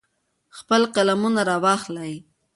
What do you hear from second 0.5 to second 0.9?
خپل